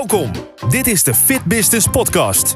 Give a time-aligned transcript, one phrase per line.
[0.00, 0.30] Welkom.
[0.68, 2.54] Dit is de Fit Business Podcast.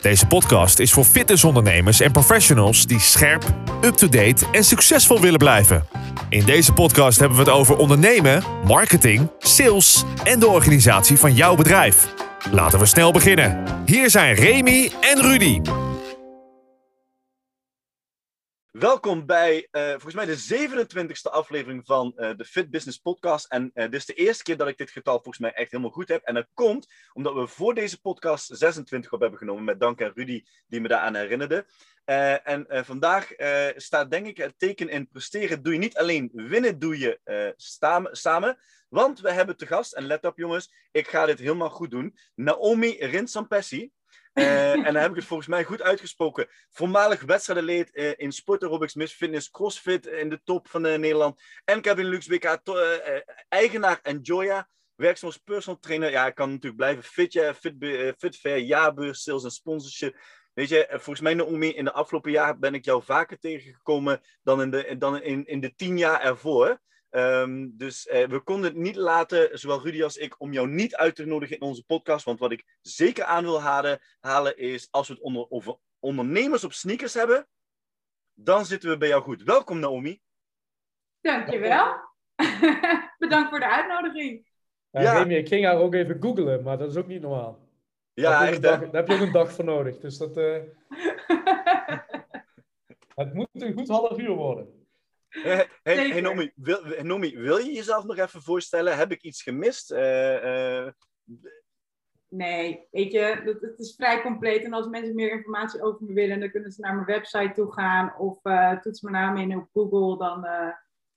[0.00, 3.44] Deze podcast is voor fitnessondernemers en professionals die scherp,
[3.84, 5.84] up-to-date en succesvol willen blijven.
[6.28, 11.54] In deze podcast hebben we het over ondernemen, marketing, sales en de organisatie van jouw
[11.54, 12.14] bedrijf.
[12.50, 13.64] Laten we snel beginnen.
[13.86, 15.60] Hier zijn Remy en Rudy.
[18.78, 23.46] Welkom bij uh, volgens mij de 27e aflevering van uh, de Fit Business Podcast.
[23.46, 25.92] En uh, dit is de eerste keer dat ik dit getal volgens mij echt helemaal
[25.92, 26.22] goed heb.
[26.22, 29.64] En dat komt omdat we voor deze podcast 26 op hebben genomen.
[29.64, 31.66] Met dank aan Rudy die me daaraan herinnerde.
[32.44, 33.28] en vandaag
[33.76, 35.62] staat denk ik het teken in presteren.
[35.62, 37.20] Doe je niet alleen winnen, doe je
[38.12, 38.58] samen.
[38.88, 42.16] Want we hebben te gast, en let op jongens, ik ga dit helemaal goed doen.
[42.34, 43.92] Naomi Rinsampessi.
[44.34, 46.48] Uh, en dan heb ik het volgens mij goed uitgesproken.
[46.70, 51.42] Voormalig wedstrijdenleed uh, in sport aerobics, miss fitness, crossfit in de top van uh, Nederland.
[51.64, 52.58] En Kevin Lux WK,
[53.48, 54.68] eigenaar en Joya.
[54.94, 56.10] Werkzaam als personal trainer.
[56.10, 57.02] Ja, ik kan natuurlijk blijven.
[57.02, 57.74] Fit, ja, fit,
[58.18, 60.16] fit fair, jaarbeurs, sales en sponsorship.
[60.52, 64.62] Weet je, volgens mij Naomi, in de afgelopen jaar ben ik jou vaker tegengekomen dan
[64.62, 66.80] in de, dan in, in de tien jaar ervoor.
[67.14, 70.94] Um, dus uh, we konden het niet laten, zowel Rudy als ik, om jou niet
[70.96, 72.24] uit te nodigen in onze podcast.
[72.24, 76.64] Want wat ik zeker aan wil halen, halen is, als we het onder, over ondernemers
[76.64, 77.48] op sneakers hebben,
[78.34, 79.42] dan zitten we bij jou goed.
[79.42, 80.20] Welkom Naomi.
[81.20, 81.94] Dankjewel.
[83.18, 84.48] Bedankt voor de uitnodiging.
[84.90, 85.18] Ja, ja.
[85.18, 87.68] Remy, ik ging haar ook even googlen, maar dat is ook niet normaal.
[88.14, 89.98] Ja, daar echt dag, Daar heb je ook een dag voor nodig.
[89.98, 90.36] Dus dat...
[90.36, 90.56] Uh...
[93.14, 94.81] het moet een goed half uur worden.
[95.32, 98.96] Hey, hey, Nomi, wil, Nomi, wil je jezelf nog even voorstellen?
[98.96, 99.92] Heb ik iets gemist?
[99.92, 100.88] Uh, uh...
[102.28, 104.64] Nee, weet je, het is vrij compleet.
[104.64, 107.72] En als mensen meer informatie over me willen, dan kunnen ze naar mijn website toe
[107.72, 110.18] gaan of uh, toets mijn naam in op Google.
[110.18, 110.46] Dan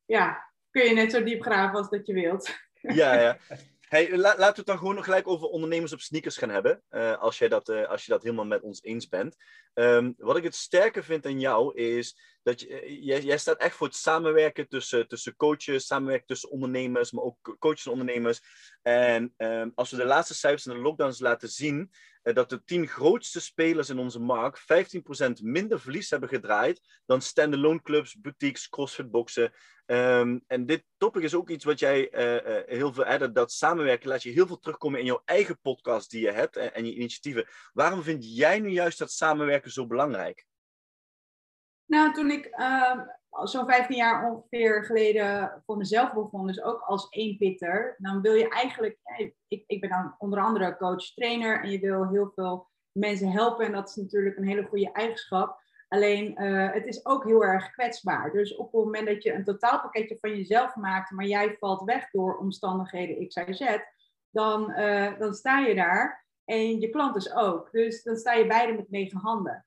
[0.06, 2.50] ja, kun je net zo diep graven als dat je wilt.
[2.82, 3.38] Ja, ja.
[3.96, 6.84] Hey, la laten we het dan gewoon nog gelijk over ondernemers op sneakers gaan hebben.
[6.90, 9.36] Uh, als, jij dat, uh, als je dat helemaal met ons eens bent.
[9.74, 13.76] Um, wat ik het sterke vind aan jou is dat je, uh, jij, staat echt
[13.76, 18.42] voor het samenwerken tussen, tussen coaches, samenwerken tussen ondernemers, maar ook coaches en ondernemers.
[18.82, 21.92] En um, als we de laatste cijfers in de lockdowns laten zien,
[22.34, 27.82] dat de tien grootste spelers in onze markt 15% minder verlies hebben gedraaid dan standalone
[27.82, 29.54] clubs, boutiques, crossfitboxen.
[29.86, 34.10] Um, en dit topic is ook iets wat jij uh, uh, heel veel, dat, samenwerken
[34.10, 37.48] laat je heel veel terugkomen in jouw eigen podcast die je hebt en, je initiatieven.
[37.74, 40.46] Waarom vind jij nu juist dat samenwerken zo belangrijk?
[41.86, 43.00] Nou, toen ik uh,
[43.44, 48.50] zo'n 15 jaar ongeveer geleden voor mezelf begon, dus ook als eenpitter, dan wil je
[48.50, 48.98] eigenlijk,
[49.48, 53.72] ik, ik ben dan onder andere coach-trainer en je wil heel veel mensen helpen en
[53.72, 55.64] dat is natuurlijk een hele goede eigenschap.
[55.88, 58.32] Alleen uh, het is ook heel erg kwetsbaar.
[58.32, 62.10] Dus op het moment dat je een totaalpakketje van jezelf maakt, maar jij valt weg
[62.12, 63.78] door omstandigheden X, Y, Z,
[64.30, 67.72] dan, uh, dan sta je daar en je klant dus ook.
[67.72, 69.66] Dus dan sta je beide met negen handen.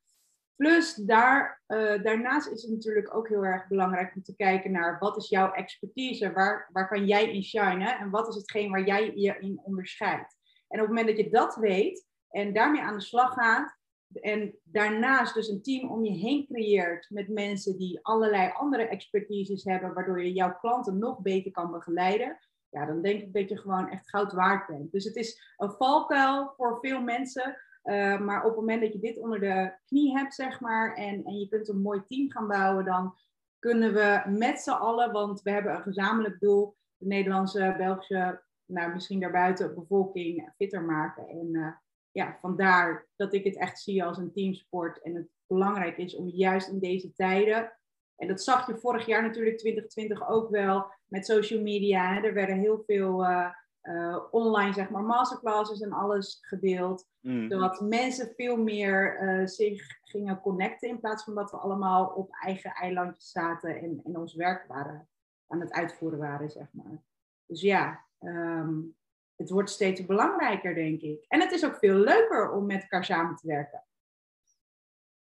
[0.58, 4.98] Plus daar, uh, daarnaast is het natuurlijk ook heel erg belangrijk om te kijken naar
[4.98, 8.86] wat is jouw expertise, waar, waar kan jij in shinen en wat is hetgeen waar
[8.86, 10.36] jij je in onderscheidt.
[10.68, 13.78] En op het moment dat je dat weet en daarmee aan de slag gaat,
[14.12, 19.64] en daarnaast dus een team om je heen creëert met mensen die allerlei andere expertises
[19.64, 22.38] hebben, waardoor je jouw klanten nog beter kan begeleiden,
[22.68, 24.92] ja, dan denk ik dat je gewoon echt goud waard bent.
[24.92, 27.56] Dus het is een valkuil voor veel mensen,
[27.88, 31.24] uh, maar op het moment dat je dit onder de knie hebt, zeg maar, en,
[31.24, 33.14] en je kunt een mooi team gaan bouwen, dan
[33.58, 38.92] kunnen we met z'n allen, want we hebben een gezamenlijk doel, de Nederlandse, Belgische, nou
[38.92, 41.28] misschien daarbuiten bevolking fitter maken.
[41.28, 41.72] En uh,
[42.10, 45.02] ja, vandaar dat ik het echt zie als een teamsport.
[45.02, 47.72] En het belangrijk is om juist in deze tijden.
[48.16, 52.22] En dat zag je vorig jaar natuurlijk, 2020 ook wel, met social media.
[52.24, 53.50] Er werden heel veel uh,
[53.82, 57.06] uh, online, zeg maar, masterclasses en alles gedeeld.
[57.20, 57.50] Mm.
[57.50, 60.88] Zodat mensen veel meer uh, zich gingen connecten.
[60.88, 65.08] In plaats van dat we allemaal op eigen eilandjes zaten en, en ons werk waren,
[65.46, 67.02] aan het uitvoeren waren, zeg maar.
[67.46, 68.96] Dus ja, um,
[69.36, 71.24] het wordt steeds belangrijker, denk ik.
[71.28, 73.82] En het is ook veel leuker om met elkaar samen te werken.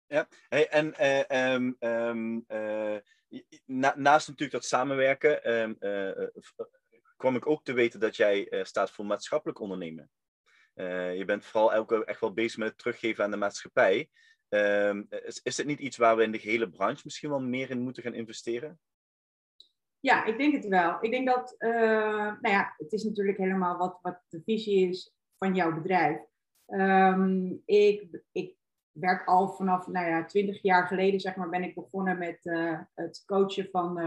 [0.06, 2.98] Ja, hey, en uh, um, um, uh,
[3.66, 5.42] na, naast natuurlijk dat samenwerken,
[7.22, 10.12] kwam ik ook te weten dat jij staat voor maatschappelijk ondernemen.
[11.18, 14.10] je bent vooral ook echt wel bezig met het teruggeven aan de maatschappij.
[15.10, 17.82] is, is het niet iets waar we in de hele branche misschien wel meer in
[17.82, 18.80] moeten gaan investeren?
[20.02, 20.98] Ja, ik denk het wel.
[21.02, 21.72] Ik denk dat, uh,
[22.42, 26.20] nou ja, het is natuurlijk helemaal wat, wat de visie is van jouw bedrijf.
[26.68, 28.56] Um, ik, ik
[28.92, 32.40] werk al vanaf, nou ja, twintig jaar geleden, zeg maar, ben ik begonnen met
[32.94, 33.98] het coachen van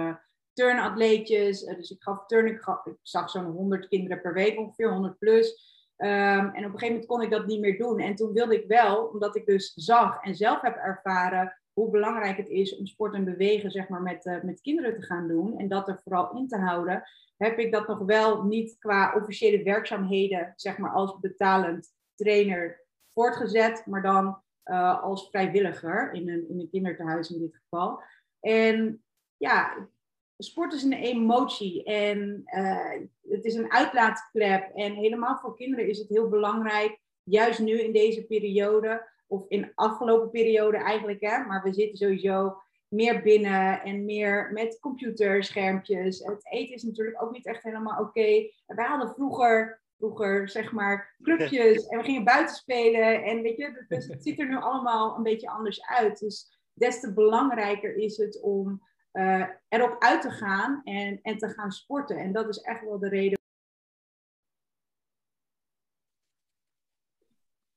[0.55, 1.65] turnatleetjes.
[1.65, 2.65] dus ik gaf turn, ik,
[3.03, 5.73] zag zo'n 100 kinderen per week, ongeveer 100 plus.
[5.97, 8.01] Ehm, en op een gegeven moment kon ik dat niet meer doen.
[8.01, 12.37] En toen wilde ik wel, omdat ik dus zag en zelf heb ervaren hoe belangrijk
[12.37, 15.59] het is om sport en bewegen zeg maar, met, uh, met kinderen te gaan doen.
[15.59, 17.03] En dat er vooral in te houden.
[17.37, 22.81] Heb ik dat nog wel niet qua officiële werkzaamheden, zeg maar als betalend trainer
[23.13, 23.87] voortgezet.
[23.87, 28.03] Maar dan uh, als vrijwilliger in een, in een kinderthuis in dit geval.
[28.41, 29.05] En
[29.37, 29.89] ja,
[30.39, 34.71] sport is een emotie en uh, het is een uitlaatklep.
[34.75, 39.61] En helemaal voor kinderen is het heel belangrijk, juist nu in deze periode, of in
[39.61, 42.57] de afgelopen periode eigenlijk, hè, maar we zitten sowieso
[42.89, 46.19] meer binnen en meer met computerschermpjes.
[46.19, 48.09] Het eten is natuurlijk ook niet echt helemaal oké.
[48.09, 48.53] Okay.
[48.67, 53.23] Wij hadden vroeger vroeger, zeg maar, clubjes en we gingen buiten spelen.
[53.23, 56.19] En weet je, dus het ziet er nu allemaal een beetje anders uit.
[56.19, 58.83] Dus des te belangrijker is het om
[59.15, 62.19] uh, erop uit te gaan en, en te gaan sporten.
[62.19, 63.39] En dat is echt wel de reden.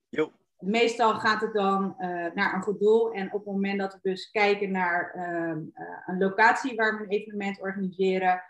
[0.09, 0.31] Jo.
[0.59, 3.13] Meestal gaat het dan uh, naar een goed doel.
[3.13, 5.63] En op het moment dat we dus kijken naar uh,
[6.05, 8.41] een locatie waar we een evenement organiseren,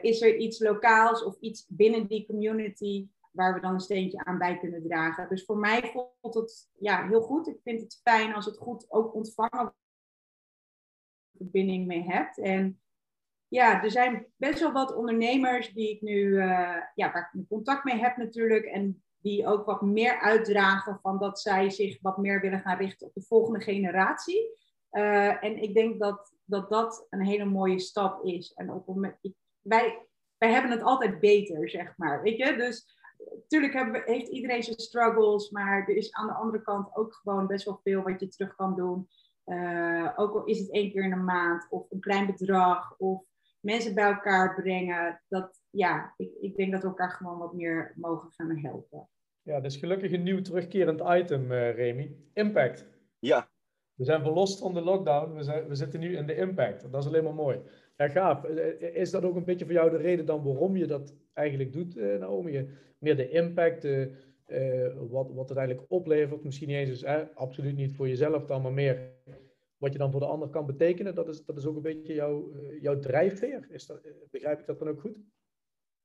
[0.00, 4.38] is er iets lokaals of iets binnen die community waar we dan een steentje aan
[4.38, 5.28] bij kunnen dragen?
[5.28, 7.46] Dus voor mij voelt het ja, heel goed.
[7.46, 9.74] Ik vind het fijn als het goed ook ontvangen
[11.36, 12.38] verbinding mee hebt.
[12.38, 12.80] En
[13.48, 17.84] ja, er zijn best wel wat ondernemers die ik nu, uh, ja, waar ik contact
[17.84, 18.64] mee heb natuurlijk.
[18.64, 23.06] En die ook wat meer uitdragen van dat zij zich wat meer willen gaan richten
[23.06, 24.50] op de volgende generatie.
[24.92, 28.52] Uh, en ik denk dat, dat dat een hele mooie stap is.
[28.54, 30.06] En op moment, ik, wij,
[30.38, 32.22] wij hebben het altijd beter, zeg maar.
[32.22, 32.56] Weet je?
[32.56, 32.86] Dus
[33.18, 37.46] natuurlijk hebben, heeft iedereen zijn struggles, maar er is aan de andere kant ook gewoon
[37.46, 39.08] best wel veel wat je terug kan doen.
[39.46, 43.24] Uh, ook al is het één keer in een maand of een klein bedrag of
[43.60, 45.22] mensen bij elkaar brengen.
[45.28, 49.08] Dat, ja, ik, ik denk dat we elkaar gewoon wat meer mogen gaan helpen.
[49.42, 52.16] Ja, dat is gelukkig een nieuw terugkerend item, uh, Remy.
[52.32, 52.86] Impact.
[53.18, 53.48] Ja.
[53.94, 55.34] We zijn verlost van de lockdown.
[55.34, 56.92] We, zijn, we zitten nu in de impact.
[56.92, 57.60] Dat is alleen maar mooi.
[57.96, 58.44] Ja, gaaf.
[58.78, 61.96] Is dat ook een beetje voor jou de reden dan waarom je dat eigenlijk doet,
[61.96, 62.68] uh, Naomi?
[62.98, 64.06] Meer de impact, uh,
[65.08, 66.44] wat, wat het eigenlijk oplevert.
[66.44, 69.14] Misschien niet eens, eh, absoluut niet voor jezelf dan, maar meer
[69.78, 71.14] wat je dan voor de ander kan betekenen.
[71.14, 73.66] Dat is, dat is ook een beetje jouw, jouw drijfveer.
[73.70, 74.00] Is dat,
[74.30, 75.16] begrijp ik dat dan ook goed?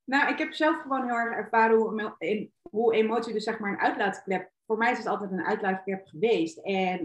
[0.04, 3.80] Nou, ik heb zelf gewoon heel erg ervaren hoe, hoe emotie dus zeg maar een
[3.80, 4.52] uitlaatklep...
[4.66, 6.58] Voor mij is het altijd een uitlaatklep geweest.
[6.58, 7.00] En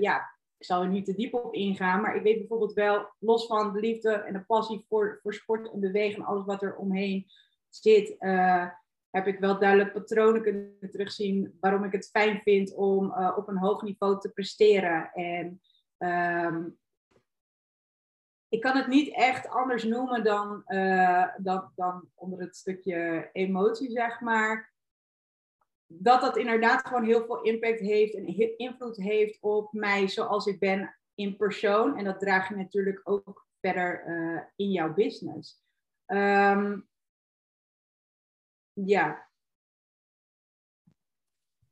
[0.00, 0.16] ja,
[0.56, 3.72] ik zal er niet te diep op ingaan, maar ik weet bijvoorbeeld wel, los van
[3.72, 7.26] de liefde en de passie voor, voor sport en bewegen en alles wat er omheen
[7.68, 8.16] zit,
[9.10, 13.58] heb ik wel duidelijk patronen kunnen terugzien waarom ik het fijn vind om op een
[13.58, 15.12] hoog niveau te presteren.
[15.12, 15.60] En
[16.02, 16.78] um,
[18.48, 23.90] ik kan het niet echt anders noemen dan, uh, dan, dan onder het stukje emotie,
[23.90, 24.72] zeg maar
[25.86, 30.58] dat dat inderdaad gewoon heel veel impact heeft en invloed heeft op mij zoals ik
[30.58, 31.96] ben in persoon.
[31.96, 35.62] En dat draag je natuurlijk ook verder uh, in jouw business.
[36.06, 36.88] Um,
[38.72, 39.30] ja.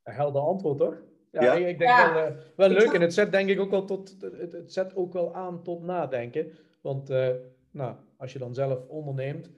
[0.03, 1.10] Een helder antwoord, toch?
[1.31, 1.55] Ja, ja.
[1.55, 2.15] Ik, denk ja.
[2.15, 2.93] wel, uh, wel leuk.
[2.93, 5.83] En het zet denk ik ook wel tot, het, het zet ook wel aan tot
[5.83, 6.53] nadenken.
[6.81, 7.29] Want uh,
[7.71, 9.51] nou, als je dan zelf onderneemt,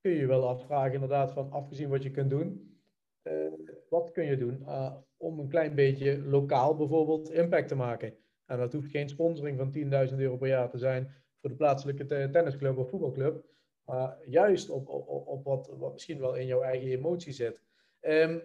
[0.00, 2.74] kun je je wel afvragen inderdaad van afgezien wat je kunt doen
[3.24, 3.52] uh,
[3.88, 8.14] wat kun je doen uh, om een klein beetje lokaal bijvoorbeeld impact te maken?
[8.46, 12.06] En dat hoeft geen sponsoring van 10.000 euro per jaar te zijn voor de plaatselijke
[12.06, 13.44] tennisclub of voetbalclub.
[13.84, 17.62] Maar juist op, op, op wat, wat misschien wel in jouw eigen emotie zit.
[18.00, 18.42] Um,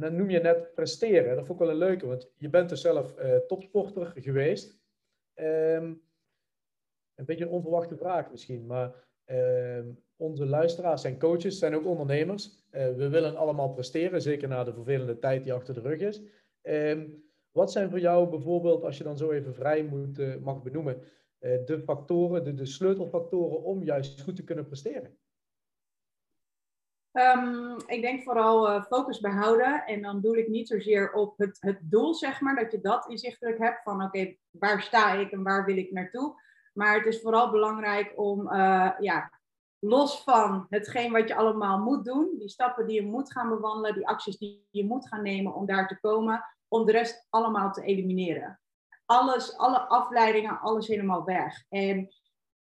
[0.00, 1.36] dan noem je net presteren.
[1.36, 4.78] Dat vond ik wel een leuke, want je bent dus zelf uh, topsporter geweest.
[5.34, 6.02] Um,
[7.14, 8.94] een beetje een onverwachte vraag misschien, maar
[9.26, 9.78] uh,
[10.16, 12.64] onze luisteraars zijn coaches, zijn ook ondernemers.
[12.70, 16.22] Uh, we willen allemaal presteren, zeker na de vervelende tijd die achter de rug is.
[16.62, 17.04] Uh,
[17.50, 21.02] wat zijn voor jou bijvoorbeeld, als je dan zo even vrij moet, uh, mag benoemen,
[21.38, 25.16] eh, de factoren, de sleutelfactoren om juist goed te kunnen presteren?
[27.12, 29.84] Um, ik denk vooral focus behouden.
[29.86, 33.08] En dan doe ik niet zozeer op het, het doel, zeg maar, dat je dat
[33.08, 36.40] inzichtelijk hebt van oké, waar sta ik en waar wil ik naartoe.
[36.72, 39.30] Maar het is vooral belangrijk om uh, ja,
[39.78, 43.94] los van hetgeen wat je allemaal moet doen, die stappen die je moet gaan bewandelen,
[43.94, 47.72] die acties die je moet gaan nemen om daar te komen, om de rest allemaal
[47.72, 48.60] te elimineren.
[49.06, 51.64] Alles, alle afleidingen, alles helemaal weg.
[51.68, 52.08] En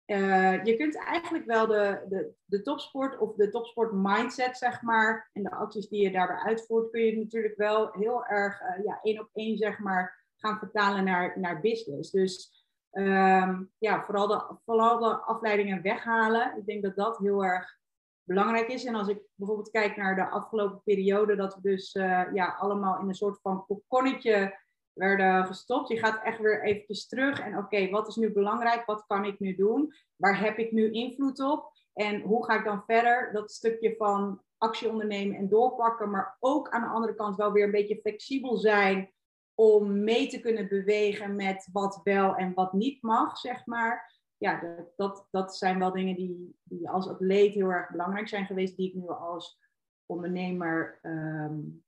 [0.05, 5.29] uh, je kunt eigenlijk wel de, de, de topsport of de topsport mindset, zeg maar,
[5.33, 8.99] en de acties die je daarbij uitvoert, kun je natuurlijk wel heel erg uh, ja,
[9.01, 12.11] één op één, zeg maar, gaan vertalen naar, naar business.
[12.11, 12.61] Dus
[12.95, 16.57] Um, ja, vooral de, vooral de afleidingen weghalen.
[16.57, 17.77] Ik denk dat dat heel erg
[18.23, 18.85] belangrijk is.
[18.85, 21.91] En als ik bijvoorbeeld kijk naar de afgelopen periode, dat we dus
[22.33, 24.59] ja, allemaal in een soort van kokonnetje
[24.93, 25.89] werden gestopt.
[25.89, 28.85] Je gaat echt weer eventjes terug en oké, wat is nu belangrijk?
[28.85, 29.93] Wat kan ik nu doen?
[30.15, 31.71] Waar heb ik nu invloed op?
[31.93, 33.33] En hoe ga ik dan verder?
[33.33, 37.63] Dat stukje van actie ondernemen en doorpakken, maar ook aan de andere kant wel weer
[37.63, 39.11] een beetje flexibel zijn
[39.55, 44.21] om mee te kunnen bewegen met wat wel en wat niet mag, zeg maar.
[44.37, 48.77] Ja, dat, dat zijn wel dingen die, die als atleet heel erg belangrijk zijn geweest,
[48.77, 49.59] die ik nu als
[50.05, 51.82] ondernemer um,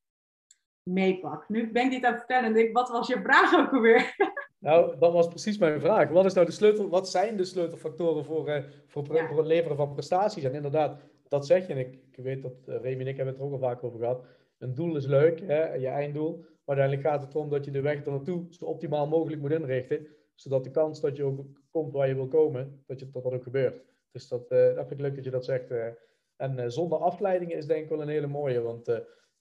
[0.85, 1.49] meepak.
[1.49, 4.13] Nu ben ik dit aan het vertellen en denk, wat was je vraag ook alweer?
[4.59, 6.09] Nou, dat was precies mijn vraag.
[6.09, 9.77] Wat, is nou de sleutel, wat zijn de sleutelfactoren voor, uh, voor, voor het leveren
[9.77, 10.43] van prestaties?
[10.43, 11.73] En inderdaad, dat zeg je.
[11.73, 13.83] En ik, ik weet dat uh, Remy en ik hebben het er ook al vaak
[13.83, 14.25] over gehad.
[14.57, 16.37] Een doel is leuk, hè, je einddoel.
[16.37, 19.51] Maar uiteindelijk gaat het erom dat je de weg er naartoe zo optimaal mogelijk moet
[19.51, 20.07] inrichten.
[20.35, 23.33] Zodat de kans dat je ook komt waar je wil komen, dat, je, dat, dat
[23.33, 23.81] ook gebeurt.
[24.11, 25.71] Dus dat, uh, dat vind ik leuk dat je dat zegt.
[26.35, 28.61] en zonder afleidingen is denk ik wel een hele mooie.
[28.61, 28.87] Want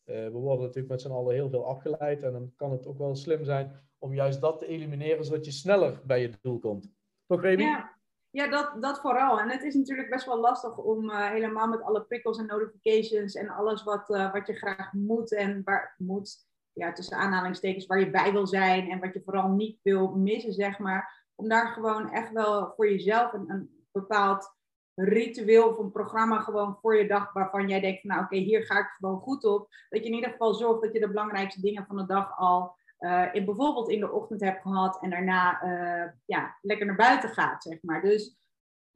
[0.04, 2.22] we worden natuurlijk met z'n allen heel veel afgeleid.
[2.22, 5.50] En dan kan het ook wel slim zijn om juist dat te elimineren, zodat je
[5.50, 6.92] sneller bij je doel komt.
[7.26, 7.62] Toch, Remy?
[7.62, 7.96] Ja,
[8.30, 9.40] ja dat, dat vooral.
[9.40, 13.34] En het is natuurlijk best wel lastig om uh, helemaal met alle prikkels en notifications
[13.34, 18.00] en alles wat, uh, wat je graag moet en waar moet, ja, tussen aanhalingstekens, waar
[18.00, 21.28] je bij wil zijn en wat je vooral niet wil missen, zeg maar.
[21.34, 24.54] Om daar gewoon echt wel voor jezelf een, een bepaald
[24.94, 28.78] ritueel of een programma gewoon voor je dag waarvan jij denkt, nou oké, hier ga
[28.78, 29.68] ik gewoon goed op.
[29.88, 32.76] Dat je in ieder geval zorgt dat je de belangrijkste dingen van de dag al
[33.00, 37.28] uh, in, bijvoorbeeld in de ochtend hebt gehad en daarna uh, ja, lekker naar buiten
[37.28, 38.02] gaat, zeg maar.
[38.02, 38.36] Dus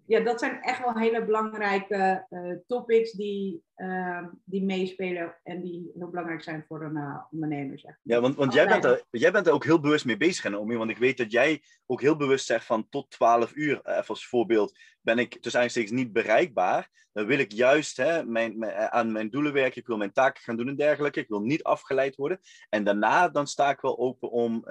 [0.09, 5.91] ja, dat zijn echt wel hele belangrijke uh, topics die, uh, die meespelen en die
[5.95, 7.79] heel belangrijk zijn voor een uh, ondernemer.
[7.79, 7.99] Zeg.
[8.03, 10.77] Ja, want, want jij, bent er, jij bent er ook heel bewust mee bezig, Naomi.
[10.77, 14.27] Want ik weet dat jij ook heel bewust zegt van tot 12 uur, even als
[14.27, 16.97] voorbeeld, ben ik tussen aanstekens niet bereikbaar.
[17.13, 20.43] Dan wil ik juist hè, mijn, mijn, aan mijn doelen werken, ik wil mijn taken
[20.43, 21.21] gaan doen en dergelijke.
[21.21, 22.41] Ik wil niet afgeleid worden.
[22.69, 24.65] En daarna dan sta ik wel open om,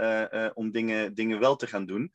[0.53, 2.12] om dingen, dingen wel te gaan doen.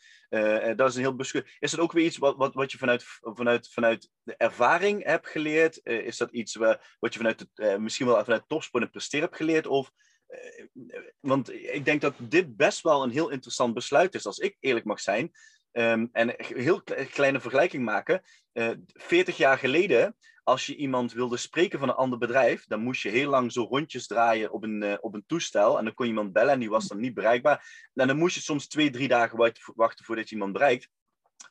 [0.77, 1.57] dat is een heel beschut.
[1.59, 5.29] Is dat ook weer iets wat, wat, wat je vanuit, vanuit, vanuit de ervaring hebt
[5.29, 5.81] geleerd?
[5.85, 9.67] is dat iets wat je vanuit uh, misschien wel vanuit topsport en presteren hebt geleerd?
[9.67, 9.91] Of,
[10.29, 14.57] uh, want ik denk dat dit best wel een heel interessant besluit is, als ik
[14.61, 15.33] eerlijk mag zijn.
[15.73, 18.23] Um, en een heel kleine vergelijking maken.
[18.53, 22.81] Uh, eh, 40 jaar geleden, als je iemand wilde spreken van een ander bedrijf, dan
[22.81, 25.79] moest je heel lang zo rondjes draaien op een, op een toestel.
[25.79, 27.91] En dan kon je iemand bellen en die was dan niet bereikbaar.
[27.95, 29.39] En dan moest je soms twee, drie dagen
[29.75, 30.89] wachten voordat je iemand bereikt.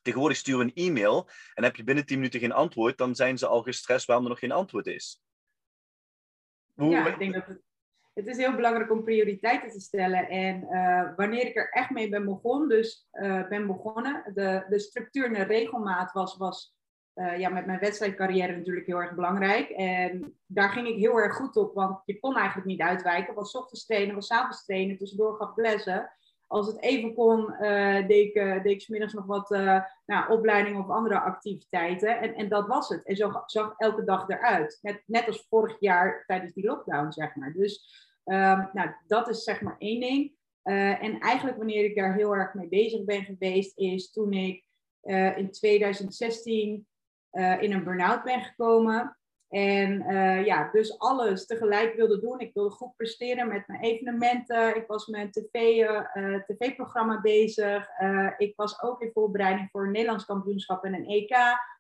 [0.01, 3.38] Tegenwoordig stuur je een e-mail en heb je binnen 10 minuten geen antwoord, dan zijn
[3.38, 5.21] ze al gestrest waarom er nog geen antwoord is.
[6.75, 7.62] Ja, ik denk dat het,
[8.13, 10.29] het is heel belangrijk om prioriteiten te stellen.
[10.29, 14.79] En uh, wanneer ik er echt mee ben begonnen, dus uh, ben begonnen, de, de
[14.79, 16.75] structuur en de regelmaat was, was
[17.15, 19.69] uh, ja, met mijn wedstrijdcarrière natuurlijk heel erg belangrijk.
[19.69, 23.33] En daar ging ik heel erg goed op, want je kon eigenlijk niet uitwijken.
[23.33, 26.12] Was ochtends trainen, was avonds trainen, tussendoor gaf lessen
[26.51, 30.81] als het even kon, uh, deed, ik, deed ik smiddags nog wat uh, nou, opleidingen
[30.81, 32.20] of andere activiteiten.
[32.20, 33.03] En, en dat was het.
[33.03, 34.79] En zo zag elke dag eruit.
[34.81, 37.53] Net, net als vorig jaar tijdens die lockdown, zeg maar.
[37.53, 37.86] Dus
[38.25, 40.34] um, nou, dat is zeg maar één ding.
[40.63, 44.65] en eigenlijk wanneer ik daar heel erg mee bezig ben geweest, is toen ik
[45.36, 46.88] in 2016
[47.60, 49.17] in een burn-out ben gekomen.
[49.51, 52.39] En uh, ja, dus alles tegelijk wilde doen.
[52.39, 54.75] Ik wilde goed presteren met mijn evenementen.
[54.75, 57.89] Ik was met een TV, uh, tv-programma bezig.
[58.38, 61.29] Ik was ook in voorbereiding voor een Nederlands kampioenschap en een EK.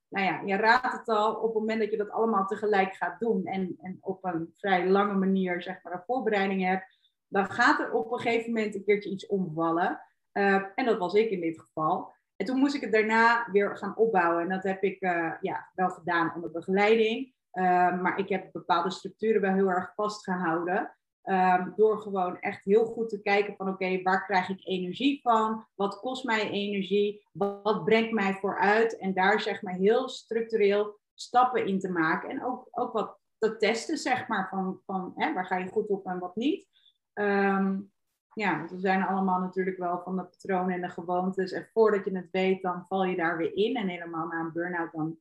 [0.09, 1.33] Nou ja, je raadt het al.
[1.33, 4.87] Op het moment dat je dat allemaal tegelijk gaat doen en, en op een vrij
[4.87, 6.97] lange manier zeg maar een voorbereiding hebt,
[7.27, 10.01] dan gaat er op een gegeven moment een keertje iets omvallen.
[10.31, 12.13] en dat was ik in dit geval.
[12.35, 14.43] En toen moest ik het daarna weer gaan opbouwen.
[14.43, 14.99] En dat heb ik
[15.41, 17.39] ja, wel gedaan onder begeleiding.
[17.51, 20.95] Ehm, maar ik heb bepaalde structuren wel heel erg vastgehouden.
[21.23, 25.67] Um, door gewoon echt heel goed te kijken van oké, waar krijg ik energie van?
[25.75, 27.27] Wat kost mij energie?
[27.31, 28.97] Wat, brengt mij vooruit?
[28.97, 32.29] En daar zeg maar heel structureel stappen in te maken.
[32.29, 35.87] En ook, ook wat te testen, zeg maar, van, van hè, waar ga je goed
[35.87, 36.67] op en wat niet.
[37.13, 37.91] Um,
[38.33, 41.51] ja, we zijn allemaal natuurlijk wel van de patronen en de gewoontes.
[41.51, 43.75] En voordat je het weet, dan val je daar weer in.
[43.75, 45.19] En helemaal na een burn-out, dan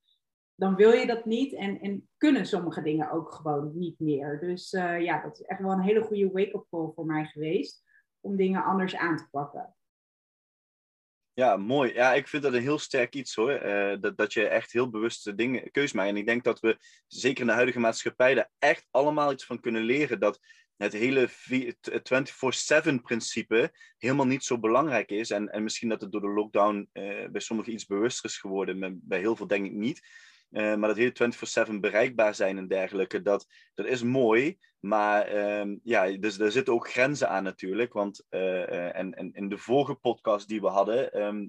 [0.60, 4.40] dan wil je dat niet en, en kunnen sommige dingen ook gewoon niet meer.
[4.40, 7.82] Dus uh, ja, dat is echt wel een hele goede wake-up call voor mij geweest
[8.20, 9.74] om dingen anders aan te pakken.
[11.32, 11.92] Ja, mooi.
[11.92, 13.62] Ja, ik vind dat een heel sterk iets hoor.
[13.62, 16.08] Uh, dat, dat je echt heel bewuste dingen, keus maakt.
[16.08, 19.60] En ik denk dat we, zeker in de huidige maatschappij, er echt allemaal iets van
[19.60, 20.20] kunnen leren.
[20.20, 20.40] Dat
[20.76, 25.30] het hele 24-7 principe helemaal niet zo belangrijk is.
[25.30, 29.00] En, en misschien dat het door de lockdown uh, bij sommigen iets bewuster is geworden.
[29.02, 30.00] Bij heel veel denk ik niet.
[30.50, 31.32] Maar dat hele
[31.68, 34.58] 24-7 bereikbaar zijn en dergelijke, dat, dat is mooi.
[34.80, 37.92] Maar ehm, ja, dus er zitten ook grenzen aan natuurlijk.
[37.92, 41.46] Want en, en in de vorige podcast die we hadden, ehm,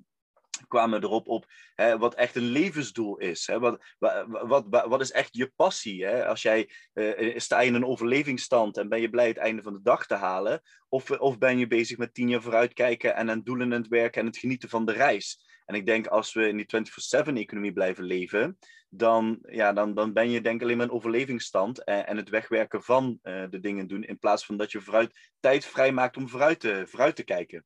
[0.67, 3.47] kwamen erop op hè, wat echt een levensdoel is.
[3.47, 3.59] Hè?
[3.59, 6.05] Wat, wat, wat, wat is echt je passie?
[6.05, 6.27] Hè?
[6.27, 9.73] Als jij uh, sta je in een overlevingsstand en ben je blij het einde van
[9.73, 10.61] de dag te halen?
[10.89, 14.21] Of, of ben je bezig met tien jaar vooruitkijken en aan doelen aan het werken
[14.21, 15.49] en het genieten van de reis?
[15.65, 18.57] En ik denk als we in die 24-7-economie blijven leven,
[18.89, 22.29] dan, ja, dan, dan ben je denk ik alleen maar een overlevingsstand en, en het
[22.29, 26.29] wegwerken van uh, de dingen doen, in plaats van dat je vooruit tijd vrijmaakt om
[26.29, 27.65] vooruit te, vooruit te kijken.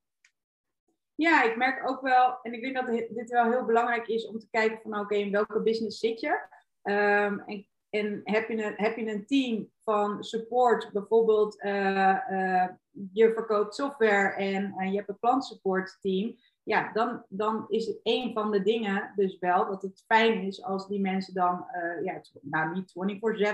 [1.16, 4.40] Ja, ik merk ook wel, en ik denk dat dit wel heel belangrijk is om
[4.40, 6.40] te kijken van oké, in welke business zit je?
[6.84, 12.68] Um, en, en heb, je een, heb je een team van support, bijvoorbeeld uh, uh,
[13.14, 18.34] je verkoopt software en je hebt een klantsupport team, ja, dan, dan is het een
[18.34, 21.66] van de dingen dus wel dat het fijn is als die mensen dan,
[22.04, 22.94] ja, nou niet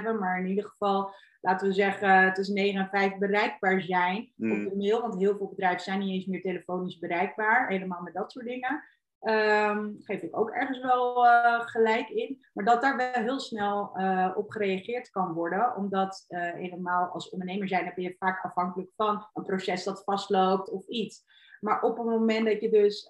[0.10, 4.32] 24-7, maar in ieder geval laten we zeggen, tussen 9 en 5 bereikbaar zijn op
[4.36, 4.70] mm.
[4.70, 5.02] de mail.
[5.02, 7.68] Want heel veel bedrijven zijn niet eens meer telefonisch bereikbaar.
[7.68, 8.84] Helemaal met dat soort dingen.
[9.22, 12.46] Um, geef ik ook ergens wel uh, gelijk in.
[12.54, 15.76] Maar dat daar wel heel snel uh, op gereageerd kan worden.
[15.76, 20.70] Omdat uh, helemaal als ondernemer zijn heb je vaak afhankelijk van een proces dat vastloopt
[20.70, 21.24] of iets.
[21.64, 23.10] Maar op het moment dat je dus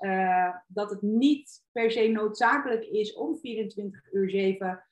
[0.67, 4.85] dat het niet per se noodzakelijk is om 24 uur 7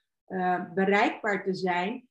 [0.74, 2.10] bereikbaar te zijn,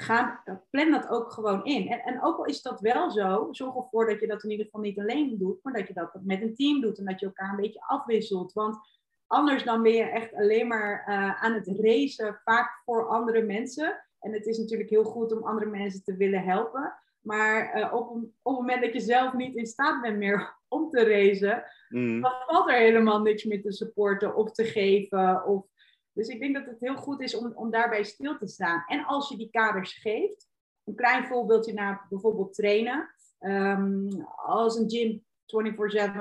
[0.00, 1.88] ga, plan dat ook gewoon in.
[1.88, 4.64] En, en ook al is dat wel zo, zorg ervoor dat je dat in ieder
[4.64, 7.26] geval niet alleen doet, maar dat je dat met een team doet en dat je
[7.26, 8.52] elkaar een beetje afwisselt.
[8.52, 8.78] Want
[9.26, 14.04] anders dan ben je echt alleen maar uh, aan het racen, vaak voor andere mensen.
[14.20, 16.94] En het is natuurlijk heel goed om andere mensen te willen helpen.
[17.20, 21.04] Maar op, op het moment dat je zelf niet in staat bent meer om te
[21.04, 22.20] racen, mm.
[22.20, 25.44] dan valt er helemaal niks meer te supporten of te geven.
[25.44, 25.66] Of
[26.12, 28.84] dus ik denk dat het heel goed is om, om daarbij stil te staan.
[28.86, 30.48] En als je die kaders geeft,
[30.84, 33.14] een klein voorbeeldje naar bijvoorbeeld trainen.
[33.40, 35.24] Um, als een gym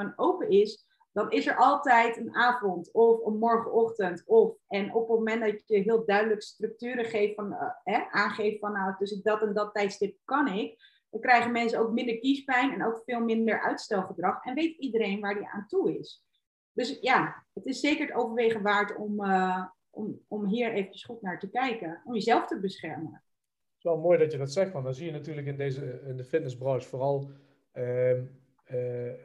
[0.09, 4.23] 24/7 open is, dan is er altijd een avond of een morgenochtend.
[4.25, 8.59] Of, en op het moment dat je heel duidelijk structuren geeft van, uh, hè, aangeeft
[8.59, 10.77] van nou, tussen dat en dat tijdstip kan ik,
[11.09, 14.45] dan krijgen mensen ook minder kiespijn en ook veel minder uitstelgedrag.
[14.45, 16.23] En weet iedereen waar die aan toe is.
[16.71, 21.21] Dus ja, het is zeker het overwegen waard om, uh, om, om hier eventjes goed
[21.21, 23.11] naar te kijken, om jezelf te beschermen.
[23.13, 26.01] Het is wel mooi dat je dat zegt, want dan zie je natuurlijk in, deze,
[26.07, 27.31] in de fitnessbranche vooral.
[27.73, 28.21] Uh, uh,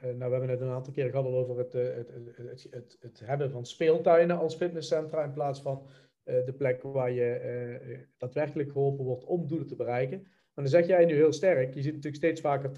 [0.03, 3.51] nou, we hebben het een aantal keer gehad over het, het, het, het, het, hebben
[3.51, 5.87] van speeltuinen als fitnesscentra in plaats van
[6.25, 10.27] de plek waar je daadwerkelijk geholpen wordt om doelen te bereiken.
[10.55, 12.71] Maar dan zeg jij nu heel sterk, je ziet natuurlijk steeds vaker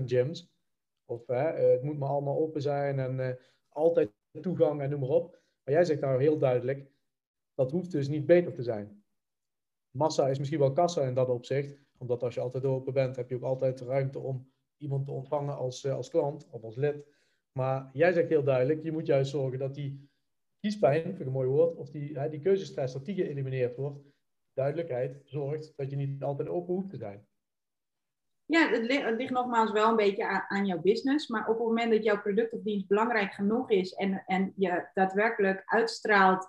[0.00, 0.54] 24-7 gyms.
[1.04, 3.38] Of het moet maar allemaal open zijn en
[3.68, 5.40] altijd toegang en noem maar op.
[5.64, 6.90] Maar jij zegt nou heel duidelijk,
[7.54, 9.04] dat hoeft dus niet beter te zijn.
[9.90, 13.28] Massa is misschien wel kassa in dat opzicht, omdat als je altijd open bent, heb
[13.28, 17.06] je ook altijd ruimte om iemand te ontvangen als, eh, als klant of als lid.
[17.52, 20.08] Maar jij zegt heel duidelijk, je moet juist zorgen dat die
[20.60, 24.00] kiespijn, vind ik een mooi woord, of die, die keuzestress, dat die geëlimineerd wordt.
[24.56, 27.26] Duidelijkheid zorgt dat je niet altijd open hoeft te zijn.
[28.44, 31.28] Ja, het ligt, nogmaals wel een beetje aan, aan, jouw business.
[31.28, 34.88] Maar op het moment dat jouw product of dienst belangrijk genoeg is en, en je
[34.94, 36.48] daadwerkelijk uitstraalt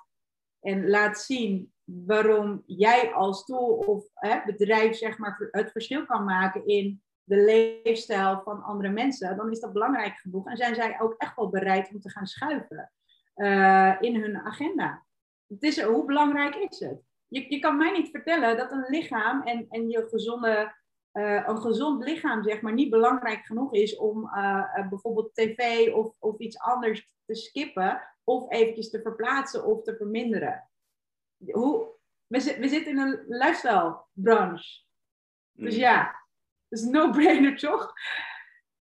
[0.60, 6.24] en laat zien waarom jij als tool of hè, bedrijf zeg maar, het verschil kan
[6.24, 10.48] maken in de leefstijl van andere mensen, dan is dat belangrijk genoeg.
[10.48, 12.92] En zijn zij ook echt wel bereid om te gaan schuiven
[13.36, 15.06] uh, in hun agenda.
[15.48, 17.07] Het is, hoe belangrijk is het?
[17.28, 20.76] Je, je kan mij niet vertellen dat een lichaam en, en je gezonde,
[21.14, 26.16] uh, een gezond lichaam zeg maar, niet belangrijk genoeg is om uh, bijvoorbeeld tv of,
[26.20, 30.70] of iets anders te skippen of eventjes te verplaatsen of te verminderen.
[31.52, 31.96] Hoe,
[32.28, 34.86] we, we zitten in een lifestyle branche.
[35.52, 35.80] Dus mm.
[35.80, 36.04] ja,
[36.68, 37.94] dat is een no-brainer toch?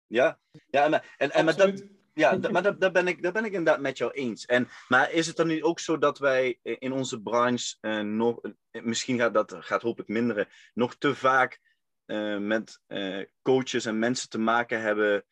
[0.07, 1.83] Ja, ja en, en, en maar dat,
[2.21, 4.45] ja, maar dat, dat, ben ik, dat ben ik inderdaad met jou eens.
[4.45, 8.41] En, maar is het dan niet ook zo dat wij in onze branche uh, nog,
[8.71, 11.59] misschien gaat dat gaat hopelijk minderen, nog te vaak
[12.05, 12.81] uh, met
[13.41, 15.25] coaches en mensen te maken hebben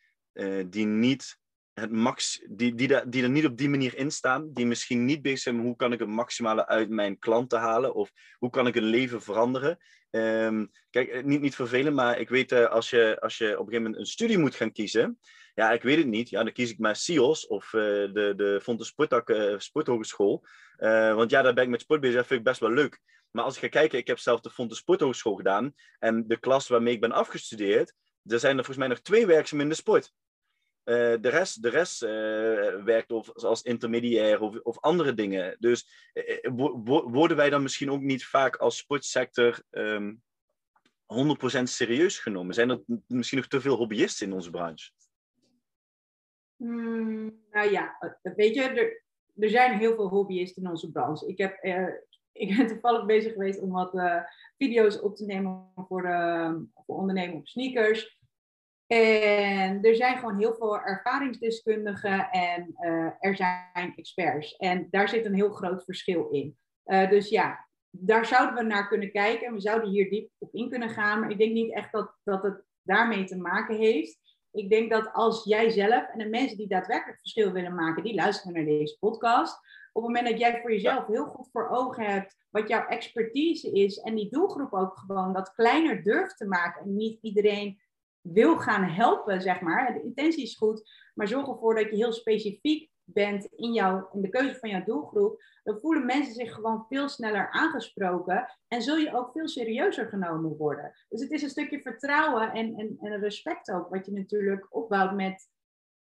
[0.70, 1.40] die niet
[1.80, 5.06] het max, die, die, da, die er niet op die manier in staan, die misschien
[5.06, 8.50] niet bezig zijn met hoe kan ik het maximale uit mijn klanten halen of hoe
[8.50, 9.78] kan ik een leven veranderen.
[10.12, 13.58] Um, kijk, eh, niet, niet vervelen, maar ik weet als, je, als je op een
[13.58, 15.20] gegeven moment een studie moet gaan kiezen,
[15.60, 17.82] ja, ik weet het niet, ja, dan kies ik maar SIOS of uh,
[18.14, 20.44] de, de Fontes Sportak uh, Sporthogeschool.
[21.16, 23.00] want ja, daar ben ik met sport bezig, dat vind ik best wel leuk.
[23.32, 26.68] Maar als ik ga kijken, ik heb zelf de Fontes Sporthogeschool gedaan en de klas
[26.68, 27.94] waarmee ik ben afgestudeerd,
[28.24, 30.14] er zijn er volgens mij nog twee werkzaam in de sport.
[30.84, 32.00] de rest, de rest
[32.84, 35.56] werkt of, als intermediair of, of andere dingen.
[35.60, 35.90] Dus
[37.04, 40.22] worden wij dan misschien ook niet vaak als sportsector um,
[41.08, 42.54] ehm, 100% serieus genomen?
[42.54, 44.90] Zijn er misschien nog te veel hobbyisten in onze branche?
[46.60, 49.04] Hmm, nou ja, weet je, er,
[49.36, 51.28] er zijn heel veel hobbyisten in onze branche.
[51.28, 51.88] Ik, heb, uh,
[52.44, 54.22] ik ben toevallig bezig geweest om wat uh,
[54.58, 58.18] video's op te nemen voor, uh, voor ondernemen op sneakers.
[58.88, 62.76] En er zijn gewoon heel veel ervaringsdeskundigen en
[63.20, 64.56] er zijn experts.
[64.56, 66.58] En daar zit een heel groot verschil in.
[66.84, 70.70] dus ja, daar zouden we naar kunnen kijken en we zouden hier diep op in
[70.70, 71.20] kunnen gaan.
[71.20, 74.20] Maar ik denk niet echt dat, dat het daarmee te maken heeft
[74.52, 78.16] ik denk dat als jij zelf en de mensen die daadwerkelijk verschil willen maken, die
[78.16, 79.56] luisteren naar deze podcast.
[79.94, 83.72] Op het moment dat jij voor jezelf heel goed voor ogen hebt wat jouw expertise
[83.72, 87.80] is en die doelgroep ook gewoon dat kleiner durft te maken en niet iedereen
[88.22, 89.94] wil gaan helpen, zeg maar.
[89.94, 94.22] De intentie is goed, maar zorg ervoor dat je heel specifiek bent in, jouw, in
[94.22, 98.96] de keuze van jouw doelgroep, dan voelen mensen zich gewoon veel sneller aangesproken en zul
[98.96, 100.94] je ook veel serieuzer genomen worden.
[101.10, 105.16] Dus het is een stukje vertrouwen en, en, en respect ook, wat je natuurlijk opbouwt
[105.16, 105.50] met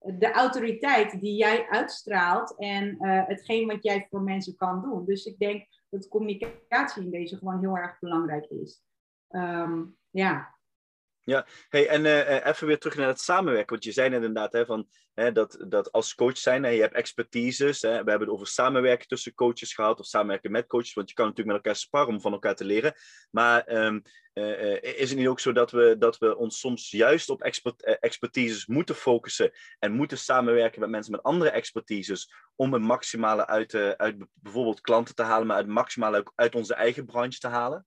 [0.03, 5.05] de autoriteit die jij uitstraalt en uh, hetgeen wat jij voor mensen kan doen.
[5.05, 8.81] Dus ik denk dat communicatie in deze gewoon heel erg belangrijk is.
[9.29, 10.52] Um, ja,
[11.25, 13.69] ja, hey, en uh, even weer terug naar het samenwerken.
[13.69, 16.95] Want je zei inderdaad hè, van, hè, dat, dat als coach zijn, hè, je hebt
[16.95, 17.81] expertises.
[17.81, 20.93] Hè, we hebben het over samenwerken tussen coaches gehad, of samenwerken met coaches.
[20.93, 22.93] Want je kan natuurlijk met elkaar sparren om van elkaar te leren.
[23.31, 24.01] Maar um,
[24.33, 27.99] uh, is het niet ook zo dat we, dat we ons soms juist op expert,
[27.99, 33.75] expertises moeten focussen en moeten samenwerken met mensen met andere expertises om het maximale uit,
[33.75, 37.85] uit bijvoorbeeld klanten te halen, maar het maximale uit onze eigen branche te halen?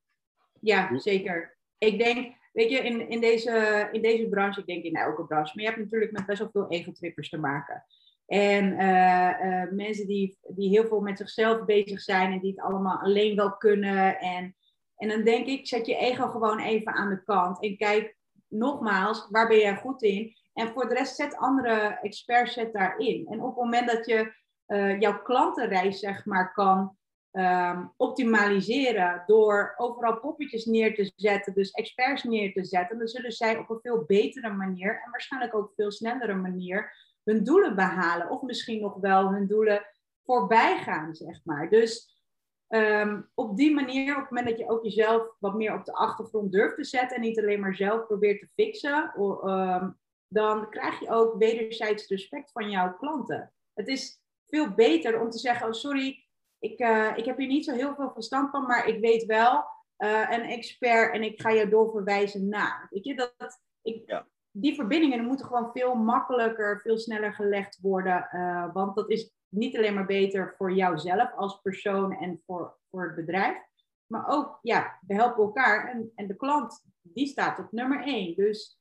[0.60, 1.58] Ja, zeker.
[1.78, 5.52] Ik denk weet je, in, in, deze, in deze branche, ik denk in elke branche,
[5.54, 7.84] maar je hebt natuurlijk met best wel veel egotrippers te maken.
[8.26, 12.60] En uh, uh, mensen die, die heel veel met zichzelf bezig zijn en die het
[12.60, 14.18] allemaal alleen wel kunnen.
[14.18, 14.56] En,
[14.96, 18.16] en dan denk ik, zet je ego gewoon even aan de kant en kijk
[18.48, 20.34] nogmaals, waar ben jij goed in?
[20.52, 23.26] En voor de rest zet andere experts zet daarin.
[23.26, 24.32] En op het moment dat je
[24.66, 26.95] uh, jouw klantenreis zeg maar kan
[27.36, 33.32] um, optimaliseren door overal poppetjes neer te zetten, dus experts neer te zetten, dan zullen
[33.32, 36.92] zij op een veel betere manier en waarschijnlijk ook veel snellere manier
[37.24, 38.30] hun doelen behalen.
[38.30, 39.86] Of misschien nog wel hun doelen
[40.24, 41.70] voorbij gaan, zeg maar.
[41.70, 42.20] Dus
[42.68, 45.92] um, op die manier, op het moment dat je ook jezelf wat meer op de
[45.92, 49.12] achtergrond durft te zetten en niet alleen maar zelf probeert te fixen,
[49.44, 53.52] um, dan krijg je ook wederzijds respect van jouw klanten.
[53.74, 56.25] Het is veel beter om te zeggen, oh sorry,
[56.58, 59.64] ik, uh, ik heb hier niet zo heel veel verstand van, maar ik weet wel
[59.98, 62.86] uh, een expert en ik ga je doorverwijzen naar.
[62.90, 64.26] Weet je, dat, ik, ja.
[64.50, 68.28] Die verbindingen moeten gewoon veel makkelijker, veel sneller gelegd worden.
[68.32, 73.04] Uh, want dat is niet alleen maar beter voor jouzelf als persoon en voor, voor
[73.06, 73.58] het bedrijf.
[74.06, 78.34] Maar ook, ja, we helpen elkaar en, en de klant, die staat op nummer één.
[78.34, 78.80] Dus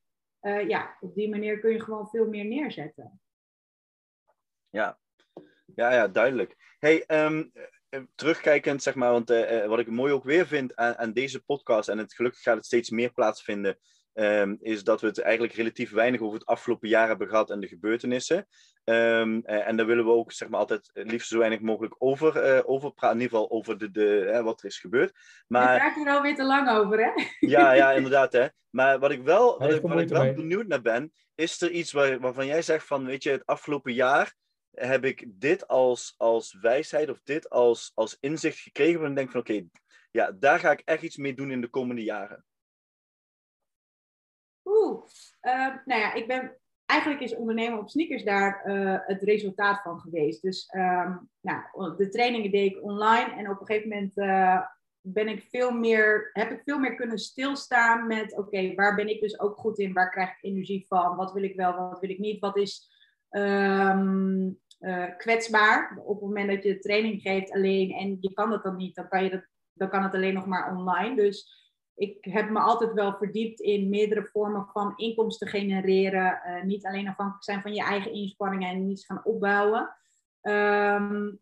[0.68, 3.22] ja, op die manier kun je gewoon veel meer neerzetten.
[4.70, 5.00] Ja,
[5.76, 6.76] ja, ja duidelijk.
[6.80, 7.52] Hey, um,
[8.16, 11.90] terugkijkend, zeg maar, want uh, wat ik mooi ook weer vind aan, aan, deze podcast,
[11.90, 13.78] en het gelukkig gaat het steeds meer plaatsvinden,
[14.14, 17.60] um, is dat we het eigenlijk relatief weinig over het afgelopen jaar hebben gehad en
[17.60, 18.48] de gebeurtenissen.
[18.84, 22.62] Um, en daar willen we ook zeg maar, altijd liefst zo weinig mogelijk over, uh,
[22.66, 25.12] over praten, in ieder geval over de, de, wat er is gebeurd.
[25.48, 25.74] Maar...
[25.74, 27.12] Je raakt er alweer te lang over, hè?
[27.40, 28.34] Ja, ja, inderdaad.
[28.34, 28.48] Hè.
[28.70, 31.92] Maar wat ik wel, wat ik, wat ik wel benieuwd naar ben, is er iets
[31.92, 34.34] waar, waarvan jij zegt van, weet je, het afgelopen jaar
[34.76, 39.06] heb ik dit als, als wijsheid of dit als, als inzicht gekregen.
[39.06, 39.68] En denk van oké,
[40.12, 42.46] ja, daar ga ik echt iets mee doen in de komende jaren.
[44.66, 45.04] Oeh,
[45.42, 50.00] uh, nou ja, ik ben eigenlijk is ondernemen op sneakers daar uh, het resultaat van
[50.00, 50.42] geweest.
[50.42, 54.62] Dus um, nou, de trainingen deed ik online en op een gegeven moment uh,
[55.02, 59.22] ben ik veel meer, heb ik veel meer kunnen stilstaan met oké, waar ben ik
[59.22, 62.10] dus ook goed in, waar krijg ik energie van, wat wil ik wel, wat wil
[62.10, 62.92] ik niet, wat is
[63.30, 65.98] um, uh, kwetsbaar.
[66.06, 69.08] Op het moment dat je training geeft alleen en je kan dat dan niet, dan
[69.08, 71.16] kan, je dat, dan kan het alleen nog maar online.
[71.16, 71.64] Dus
[71.96, 76.42] ik heb me altijd wel verdiept in meerdere vormen van inkomsten genereren.
[76.48, 79.96] Uh, niet alleen afhankelijk zijn van je eigen inspanningen en niets gaan opbouwen.
[80.42, 81.40] Um,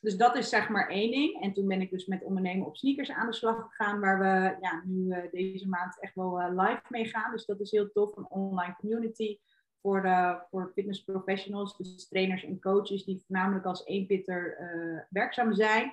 [0.00, 1.42] dus dat is zeg maar één ding.
[1.42, 4.56] En toen ben ik dus met ondernemen op sneakers aan de slag gegaan, waar we
[4.60, 7.30] ja, nu uh, deze maand echt wel live mee gaan.
[7.30, 9.38] Dus dat is heel tof, een online community
[9.84, 15.54] voor, de, voor fitness professionals, dus trainers en coaches die voornamelijk als eenpitter uh, werkzaam
[15.54, 15.92] zijn.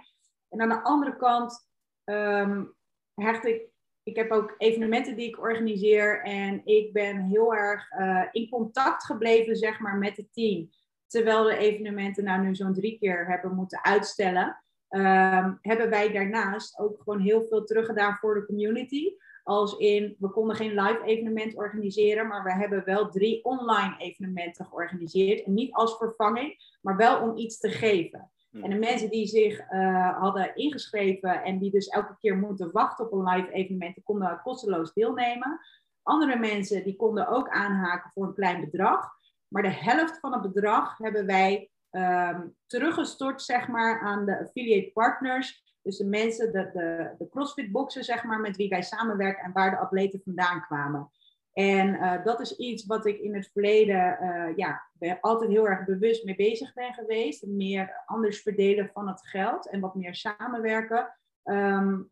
[0.49, 1.69] En aan de andere kant
[2.03, 2.73] um,
[3.15, 3.69] ik
[4.03, 7.91] ik heb ook evenementen die ik organiseer en ik ben heel erg
[8.31, 10.69] in contact gebleven zeg maar, met het team.
[11.07, 16.79] Terwijl de evenementen nou nu zo'n drie keer hebben moeten uitstellen, um, hebben wij daarnaast
[16.79, 19.13] ook gewoon heel veel teruggedaan voor de community.
[19.43, 24.65] Als in, we konden geen live evenement organiseren, maar we hebben wel drie online evenementen
[24.65, 25.43] georganiseerd.
[25.43, 28.31] En niet als vervanging, maar wel om iets te geven.
[28.49, 28.63] Hmm.
[28.63, 33.05] En de mensen die zich uh, hadden ingeschreven en die dus elke keer moeten wachten
[33.05, 35.59] op een live evenement, die konden kosteloos deelnemen.
[36.03, 39.09] Andere mensen die konden ook aanhaken voor een klein bedrag.
[39.47, 44.91] Maar de helft van het bedrag hebben wij um, teruggestort zeg maar, aan de affiliate
[44.93, 45.70] partners.
[45.81, 49.51] Dus de mensen, de, de, de CrossFit boxen, zeg maar, met wie wij samenwerken en
[49.51, 51.11] waar de atleten vandaan kwamen.
[51.53, 54.87] En uh, dat is iets wat ik in het verleden uh, ja,
[55.21, 57.45] altijd heel erg bewust mee bezig ben geweest.
[57.45, 61.17] Meer anders verdelen van het geld en wat meer samenwerken.
[61.43, 62.11] Um,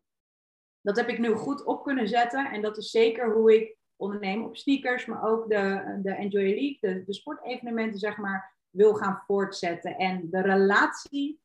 [0.80, 2.50] dat heb ik nu goed op kunnen zetten.
[2.50, 6.78] En dat is zeker hoe ik onderneem op sneakers, maar ook de, de Enjoy League,
[6.80, 9.96] de, de sportevenementen, zeg maar, wil gaan voortzetten.
[9.96, 11.40] En de relatie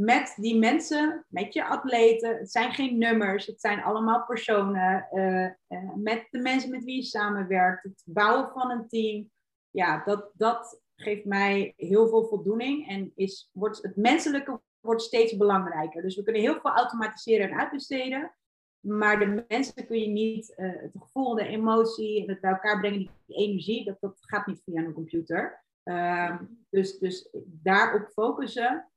[0.00, 5.50] met die mensen, met je atleten, het zijn geen nummers, het zijn allemaal personen, uh,
[5.94, 9.30] met de mensen met wie je samenwerkt, het bouwen van een team.
[9.70, 15.36] Ja, dat, dat geeft mij heel veel voldoening en is, wordt, het menselijke wordt steeds
[15.36, 16.02] belangrijker.
[16.02, 18.34] Dus we kunnen heel veel automatiseren en uitbesteden.
[18.80, 22.98] Maar de mensen kun je niet, uh, het gevoel, de emotie, het bij elkaar brengen,
[22.98, 25.64] die energie, dat, dat gaat niet via een computer.
[25.82, 28.89] Ehm, dus, dus daarop focussen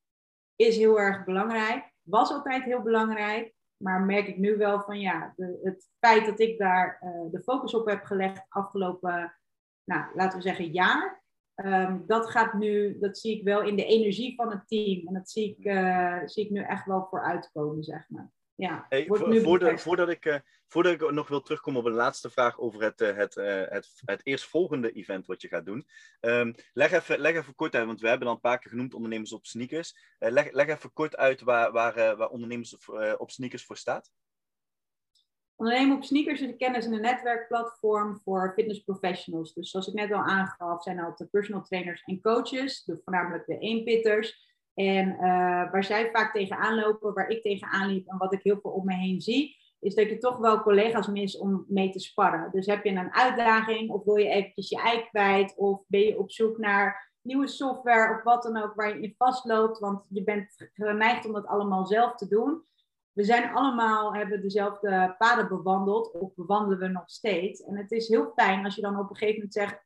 [0.55, 1.91] is heel erg belangrijk.
[2.01, 3.53] Was altijd heel belangrijk.
[3.77, 7.41] Maar merk ik nu wel van ja, de, het feit dat ik daar uh, de
[7.43, 9.35] focus op heb gelegd afgelopen,
[9.83, 11.21] nou, laten we zeggen, jaar.
[11.55, 15.07] Um, dat gaat nu, dat zie ik wel in de energie van het team.
[15.07, 18.31] En dat zie ik, uh, zie ik nu echt wel vooruitkomen, zeg maar.
[18.55, 20.35] Ja, hey, voordat, voordat, ik, uh,
[20.67, 24.01] voordat ik nog wil terugkomen op een laatste vraag over het, uh, het, uh, het,
[24.05, 25.87] het eerstvolgende event wat je gaat doen.
[26.21, 28.93] Um, leg, even, leg even kort uit, want we hebben dan een paar keer genoemd
[28.93, 29.95] ondernemers op sneakers.
[30.17, 34.11] leg, leg even kort uit waar, waar, waar ondernemers op, op sneakers voor staat.
[35.55, 39.53] Ondernemen op sneakers is een kennis- en een netwerkplatform voor fitness professionals.
[39.53, 43.57] Dus zoals ik net al aangaf, zijn altijd personal trainers en coaches, de, voornamelijk de
[43.57, 44.51] eenpitters.
[44.73, 45.21] En uh,
[45.71, 48.86] waar zij vaak tegenaan lopen, waar ik tegenaan liep en wat ik heel veel om
[48.86, 52.51] me heen zie, is dat je toch wel collega's mist om mee te sparren.
[52.51, 56.19] Dus heb je een uitdaging of wil je eventjes je ei kwijt of ben je
[56.19, 60.23] op zoek naar nieuwe software of wat dan ook waar je in vastloopt, want je
[60.23, 62.63] bent geneigd om dat allemaal zelf te doen.
[63.12, 67.63] We zijn allemaal, hebben dezelfde paden bewandeld of bewandelen we nog steeds.
[67.63, 69.81] En het is heel fijn als je dan op een gegeven moment zegt,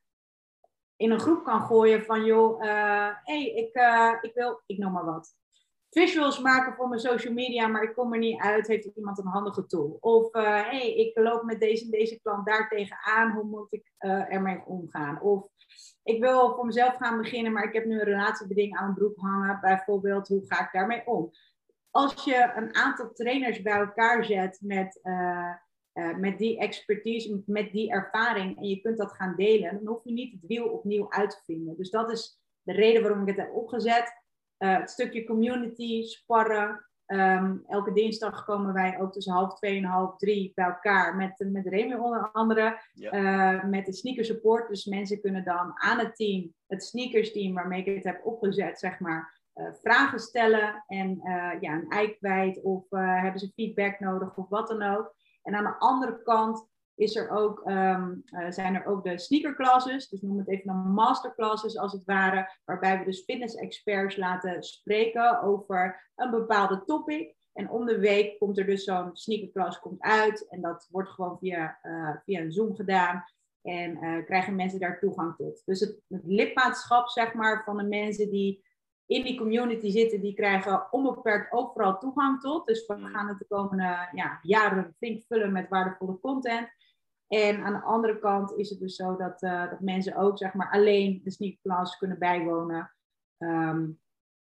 [0.98, 4.78] in een groep kan gooien van joh, hé, uh, hey, ik, uh, ik wil, ik
[4.78, 5.36] noem maar wat.
[5.90, 8.66] Visuals maken voor mijn social media, maar ik kom er niet uit.
[8.66, 9.98] Heeft iemand een handige tool?
[10.00, 13.30] Of hé, uh, hey, ik loop met deze deze klant daar tegenaan.
[13.30, 13.92] Hoe moet ik
[14.28, 15.20] ermee omgaan?
[15.20, 15.46] Of
[16.02, 19.16] ik wil voor mezelf gaan beginnen, maar ik heb nu een relatiebeding aan mijn broek
[19.16, 19.58] hangen.
[19.60, 21.30] Bijvoorbeeld, hoe ga ik daarmee om?
[21.90, 25.54] Als je een aantal trainers bij elkaar zet met uh,
[26.16, 30.12] met die expertise, met die ervaring en je kunt dat gaan delen, dan hoef je
[30.12, 31.76] niet het wiel opnieuw uit te vinden.
[31.76, 34.12] Dus dat is de reden waarom ik het heb opgezet.
[34.58, 36.86] Uh, het stukje community, sparren.
[37.06, 41.46] Um, elke dinsdag komen wij ook tussen half twee en half drie bij elkaar met,
[41.52, 42.80] met Remy onder andere.
[42.92, 43.12] Ja.
[43.12, 44.68] Uh, met de sneaker support.
[44.68, 48.78] Dus mensen kunnen dan aan het team, het sneakers team waarmee ik het heb opgezet,
[48.78, 49.36] zeg maar,
[49.82, 51.20] vragen stellen en
[51.60, 55.14] ja, een ei kwijt of hebben ze feedback nodig of wat dan ook.
[55.42, 60.08] En aan de andere kant is er ook, um, uh, zijn er ook de sneakerclasses,
[60.08, 65.42] dus noem het even een masterclasses als het ware, waarbij we dus fitness-experts laten spreken
[65.42, 67.36] over een bepaalde topic.
[67.52, 71.38] En om de week komt er dus zo'n sneakerclass komt uit en dat wordt gewoon
[71.38, 73.24] via, uh, via een Zoom gedaan.
[73.62, 75.62] En uh, krijgen mensen daar toegang tot.
[75.64, 78.64] Dus het, het lidmaatschap zeg maar, van de mensen die
[79.08, 82.66] in die community zitten, die krijgen onbeperkt overal toegang tot.
[82.66, 83.06] Dus we mm.
[83.06, 86.68] gaan het de komende ja, jaren flink vullen met waardevolle content.
[87.28, 90.54] En aan de andere kant is het dus zo dat, uh, dat mensen ook zeg
[90.54, 92.92] maar, alleen de sneakerclass kunnen bijwonen.
[93.38, 94.00] Um,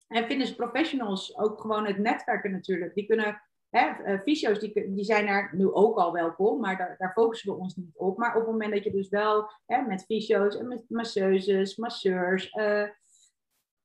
[0.07, 2.95] en fitness professionals, ook gewoon het netwerken natuurlijk.
[2.95, 6.95] Die kunnen, hè, uh, fysio's die, die zijn er nu ook al welkom, maar daar,
[6.99, 8.19] daar focussen we ons niet op.
[8.19, 12.55] Maar op het moment dat je dus wel hè, met fysio's en met masseuses, masseurs...
[12.55, 12.89] Uh,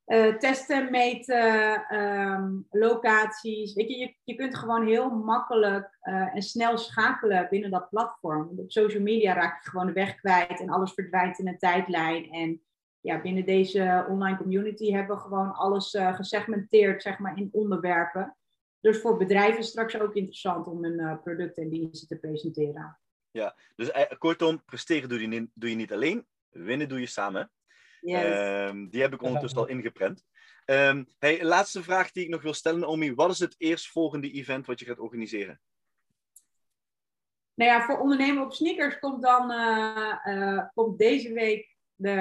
[0.05, 3.73] uh, testen, meten, ehm, locaties.
[3.73, 8.63] Je, je, kunt gewoon heel makkelijk uh, en snel schakelen binnen dat platform.
[8.67, 12.31] Social media raak je gewoon de weg kwijt en alles verdwijnt in een tijdlijn.
[12.31, 12.61] En
[12.99, 18.37] ja, binnen deze online community hebben we gewoon alles uh, gesegmenteerd zeg maar, in onderwerpen.
[18.79, 22.99] dus voor bedrijven is straks ook interessant om hun producten en diensten te presenteren.
[23.31, 25.09] Ja, dus kortom, presteren
[25.53, 27.51] doe je niet alleen, winnen doe je samen.
[28.01, 28.23] Yes.
[28.23, 30.23] Ehm, die heb ik ondertussen al ingeprent.
[30.65, 33.13] Um, hey, laatste vraag die ik nog wil stellen, Omi.
[33.13, 35.61] Wat is het eerstvolgende event wat je gaat organiseren?
[37.53, 42.15] Nou ja, voor ondernemen op sneakers komt dan uh, uh, komt deze week de,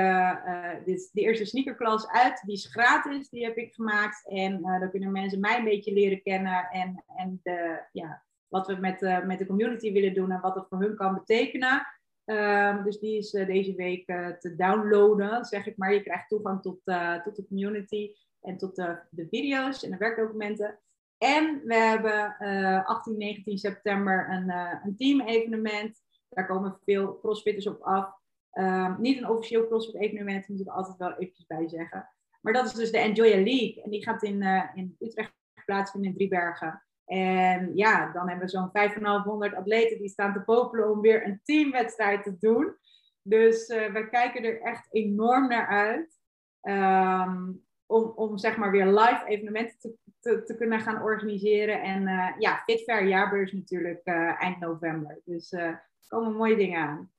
[0.46, 2.42] uh, dit, de eerste sneakerklas uit.
[2.44, 4.28] Die is gratis, die heb ik gemaakt.
[4.28, 6.68] En dan kunnen mensen mij een beetje leren kennen.
[6.70, 10.66] En, en de, ja, wat we met, met de community willen doen en wat het
[10.68, 11.86] voor hun kan betekenen.
[12.24, 14.06] Ehm, dus die is deze week
[14.38, 15.94] te downloaden, zeg ik maar.
[15.94, 16.80] Je krijgt toegang tot,
[17.24, 20.78] tot de community en tot de, de video's en de werkdocumenten.
[21.18, 24.50] En we hebben uh, 18, 19 september een,
[24.84, 26.02] een team-evenement.
[26.28, 28.18] Daar komen veel crossfitters op af.
[28.52, 32.08] Um, niet een officieel crossfit evenement, moet ik altijd wel eventjes bij zeggen.
[32.40, 33.82] Maar dat is dus de Enjoy a League.
[33.82, 34.42] En die gaat in,
[34.74, 35.32] in Utrecht
[35.64, 36.82] plaatsvinden in Driebergen.
[37.10, 41.40] En ja, dan hebben we zo'n 5,500 atleten die staan te popelen om weer een
[41.44, 42.76] teamwedstrijd te doen.
[43.22, 46.18] Dus uh, we kijken er echt enorm naar uit.
[46.62, 51.82] Um, om, om zeg maar weer live evenementen te, te, te kunnen gaan organiseren.
[51.82, 55.20] En uh, ja, Fitfair jaarbeurs natuurlijk uh, eind november.
[55.24, 57.12] Dus er komen mooie dingen aan.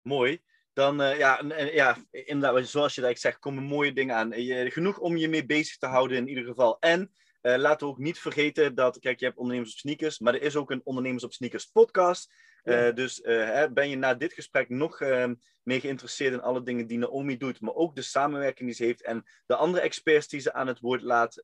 [0.00, 0.42] Mooi.
[0.72, 1.42] Dan, ja,
[1.72, 4.32] ja, inderdaad, zoals je dat zegt, komen mooie dingen aan.
[4.70, 6.76] genoeg om je mee bezig te houden in ieder geval.
[6.80, 7.10] En
[7.40, 10.56] laten we ook niet vergeten dat, kijk, je hebt ondernemers op sneakers, maar er is
[10.56, 12.32] ook een ondernemers op sneakers podcast.
[12.64, 15.30] Uh, dus uh, ben je na dit gesprek nog uh,
[15.62, 19.02] mee geïnteresseerd in alle dingen die Naomi doet, maar ook de samenwerking die ze heeft
[19.02, 21.36] en de andere experts die ze aan het woord laat.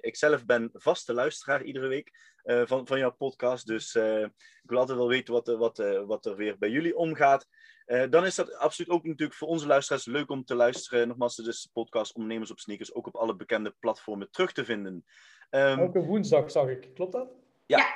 [0.00, 4.98] ik zelf ben vaste luisteraar iedere week van, van jouw podcast, dus ik wil altijd
[4.98, 7.46] wel weten wat, wat, wat er weer bij jullie omgaat.
[8.10, 11.08] dan is dat absoluut ook natuurlijk voor onze luisteraars leuk om te luisteren.
[11.08, 15.04] Nogmaals, dus de podcast Ondernemers op Sneakers ook op alle bekende platformen terug te vinden.
[15.50, 17.28] Um, Elke woensdag zag ik, klopt dat?
[17.66, 17.86] Ja, ja.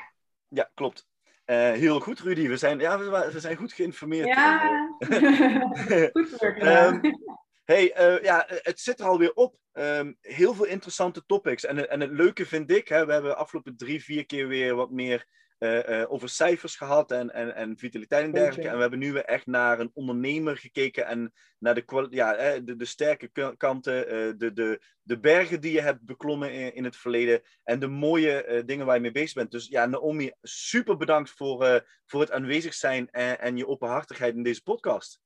[0.49, 1.09] ja klopt.
[1.47, 2.49] Uh, heel goed, Rudy.
[2.49, 4.27] We zijn, ja, we, we zijn goed geïnformeerd.
[4.27, 4.97] Ja,
[6.13, 7.01] goed werk um,
[7.65, 9.57] hey, uh, ja, het zit er alweer op.
[9.73, 11.65] Um, heel veel interessante topics.
[11.65, 14.91] En, en het leuke vind ik, hè, we hebben afgelopen drie, vier keer weer wat
[14.91, 15.27] meer
[15.59, 18.69] uh, uh, over cijfers gehad en, en, en vitaliteit en dergelijke.
[18.69, 22.77] En we hebben nu weer echt naar een ondernemer gekeken en naar de, ja, de,
[22.77, 26.97] de sterke kanten, uh, de, de, de bergen die je hebt beklommen in, in het
[26.97, 29.51] verleden en de mooie dingen waar je mee bezig bent.
[29.51, 34.43] Dus ja, Naomi, super bedankt voor, voor het aanwezig zijn en, en je openhartigheid in
[34.43, 35.21] deze podcast.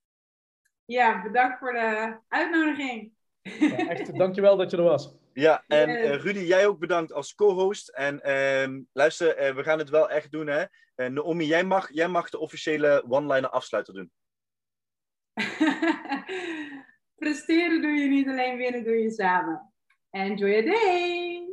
[0.88, 3.12] Ja, bedankt voor de uitnodiging.
[3.42, 5.16] Ja, echt, dankjewel dat je er was.
[5.33, 7.88] Ja, en uh, Rudy, jij ook bedankt als co-host.
[7.88, 10.64] En uh, luister, uh, we gaan het wel echt doen, hè.
[10.96, 14.11] Uh, Naomi, jij mag, jij mag de officiële one-liner afsluiter doen.
[17.22, 19.72] Presteren doe je niet alleen, winnen doe je samen.
[20.11, 21.48] Enjoy your day!